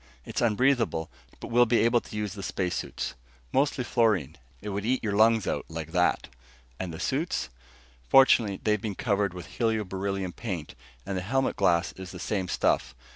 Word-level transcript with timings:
"It's 0.25 0.41
unbreathable, 0.41 1.11
but 1.39 1.49
we'll 1.49 1.67
be 1.67 1.81
able 1.81 2.01
to 2.01 2.15
use 2.15 2.33
the 2.33 2.41
space 2.41 2.73
suits. 2.73 3.13
Mostly 3.53 3.83
fluorine. 3.83 4.35
It 4.59 4.69
would 4.69 4.83
eat 4.83 5.03
your 5.03 5.13
lungs 5.13 5.45
out 5.45 5.65
like 5.69 5.91
that!" 5.91 6.27
"And 6.79 6.91
the 6.91 6.99
suits?" 6.99 7.49
"Fortunately, 8.09 8.59
they've 8.63 8.81
been 8.81 8.95
covered 8.95 9.35
with 9.35 9.45
helio 9.45 9.83
beryllium 9.83 10.33
paint, 10.33 10.73
and 11.05 11.15
the 11.15 11.21
helmet 11.21 11.55
glass 11.55 11.91
is 11.91 12.09
the 12.09 12.19
same 12.19 12.47
stuff. 12.47 12.95